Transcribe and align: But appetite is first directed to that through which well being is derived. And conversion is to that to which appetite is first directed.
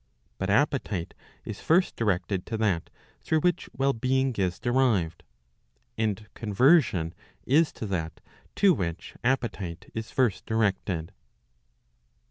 But 0.39 0.49
appetite 0.49 1.13
is 1.45 1.61
first 1.61 1.95
directed 1.95 2.47
to 2.47 2.57
that 2.57 2.89
through 3.23 3.41
which 3.41 3.69
well 3.71 3.93
being 3.93 4.33
is 4.33 4.57
derived. 4.59 5.21
And 5.95 6.25
conversion 6.33 7.13
is 7.45 7.71
to 7.73 7.85
that 7.85 8.19
to 8.55 8.73
which 8.73 9.13
appetite 9.23 9.91
is 9.93 10.09
first 10.09 10.47
directed. 10.47 11.11